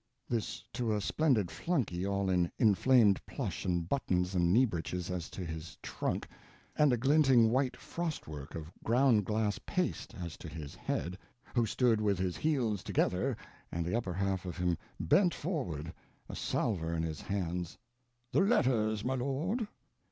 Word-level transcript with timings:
This 0.27 0.63
to 0.73 0.91
a 0.95 0.99
splendid 0.99 1.51
flunkey, 1.51 2.07
all 2.07 2.27
in 2.31 2.51
inflamed 2.57 3.23
plush 3.27 3.65
and 3.65 3.87
buttons 3.87 4.33
and 4.33 4.51
knee 4.51 4.65
breeches 4.65 5.11
as 5.11 5.29
to 5.29 5.45
his 5.45 5.77
trunk, 5.83 6.27
and 6.75 6.91
a 6.91 6.97
glinting 6.97 7.51
white 7.51 7.77
frost 7.77 8.27
work 8.27 8.55
of 8.55 8.71
ground 8.83 9.25
glass 9.25 9.59
paste 9.63 10.15
as 10.15 10.37
to 10.37 10.47
his 10.49 10.73
head, 10.73 11.19
who 11.53 11.67
stood 11.67 12.01
with 12.01 12.17
his 12.17 12.35
heels 12.35 12.81
together 12.83 13.37
and 13.71 13.85
the 13.85 13.95
upper 13.95 14.13
half 14.15 14.43
of 14.47 14.57
him 14.57 14.75
bent 14.99 15.35
forward, 15.35 15.93
a 16.27 16.35
salver 16.35 16.95
in 16.95 17.03
his 17.03 17.21
hands: 17.21 17.77
"The 18.31 18.39
letters, 18.41 19.05
my 19.05 19.13
lord." 19.13 19.67